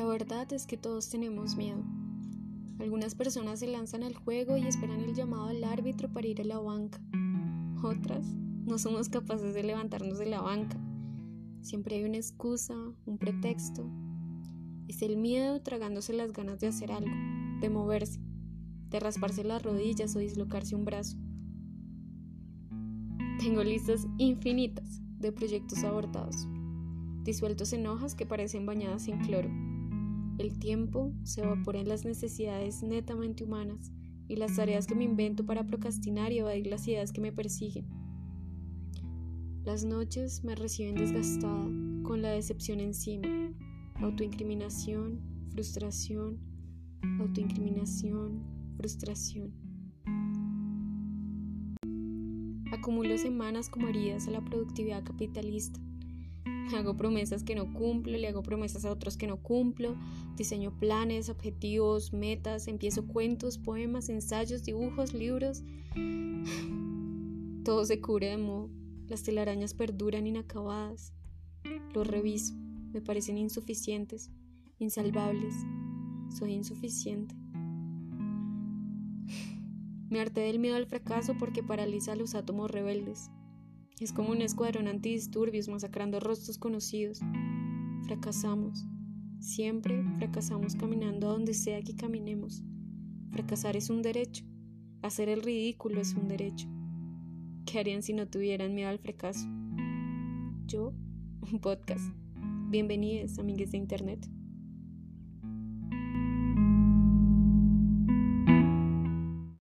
[0.00, 1.82] verdad es que todos tenemos miedo.
[2.78, 6.44] Algunas personas se lanzan al juego y esperan el llamado del árbitro para ir a
[6.44, 7.00] la banca.
[7.82, 8.26] Otras
[8.64, 10.78] no somos capaces de levantarnos de la banca.
[11.60, 12.74] Siempre hay una excusa,
[13.06, 13.88] un pretexto.
[14.88, 17.14] Es el miedo tragándose las ganas de hacer algo,
[17.60, 18.20] de moverse,
[18.88, 21.16] de rasparse las rodillas o dislocarse un brazo.
[23.38, 26.48] Tengo listas infinitas de proyectos abortados,
[27.24, 29.50] disueltos en hojas que parecen bañadas en cloro.
[30.38, 33.92] El tiempo se evapora en las necesidades netamente humanas
[34.28, 37.86] y las tareas que me invento para procrastinar y evadir las ideas que me persiguen.
[39.64, 41.68] Las noches me reciben desgastada,
[42.02, 43.28] con la decepción encima,
[43.96, 46.40] autoincriminación, frustración,
[47.20, 48.42] autoincriminación,
[48.76, 49.52] frustración.
[52.72, 55.78] Acumulo semanas como heridas a la productividad capitalista.
[56.76, 59.96] Hago promesas que no cumplo, le hago promesas a otros que no cumplo,
[60.36, 65.62] diseño planes, objetivos, metas, empiezo cuentos, poemas, ensayos, dibujos, libros.
[67.64, 68.70] Todo se cubre de modo.
[69.08, 71.12] Las telarañas perduran inacabadas.
[71.94, 72.54] Los reviso,
[72.92, 74.30] me parecen insuficientes,
[74.78, 75.54] insalvables.
[76.30, 77.34] Soy insuficiente.
[80.08, 83.30] Me harté del miedo al fracaso porque paraliza a los átomos rebeldes.
[84.00, 87.20] Es como un escuadrón antidisturbios masacrando rostros conocidos.
[88.04, 88.84] Fracasamos.
[89.38, 92.62] Siempre fracasamos caminando a donde sea que caminemos.
[93.30, 94.44] Fracasar es un derecho.
[95.02, 96.68] Hacer el ridículo es un derecho.
[97.66, 99.46] ¿Qué harían si no tuvieran miedo al fracaso?
[100.66, 100.92] Yo,
[101.52, 102.04] un podcast.
[102.70, 104.28] Bienvenidos, amigues de Internet.